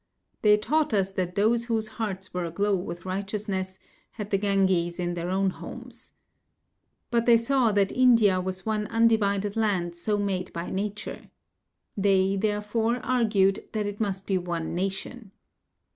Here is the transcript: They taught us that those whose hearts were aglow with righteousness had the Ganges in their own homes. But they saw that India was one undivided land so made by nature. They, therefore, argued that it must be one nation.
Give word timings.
They 0.41 0.57
taught 0.57 0.95
us 0.95 1.11
that 1.11 1.35
those 1.35 1.65
whose 1.65 1.87
hearts 1.87 2.33
were 2.33 2.43
aglow 2.43 2.75
with 2.75 3.05
righteousness 3.05 3.77
had 4.13 4.31
the 4.31 4.39
Ganges 4.39 4.97
in 4.99 5.13
their 5.13 5.29
own 5.29 5.51
homes. 5.51 6.13
But 7.11 7.27
they 7.27 7.37
saw 7.37 7.71
that 7.73 7.91
India 7.91 8.41
was 8.41 8.65
one 8.65 8.87
undivided 8.87 9.55
land 9.55 9.95
so 9.95 10.17
made 10.17 10.51
by 10.53 10.71
nature. 10.71 11.29
They, 11.95 12.35
therefore, 12.35 12.95
argued 13.05 13.63
that 13.73 13.85
it 13.85 13.99
must 14.01 14.25
be 14.25 14.39
one 14.39 14.73
nation. 14.73 15.29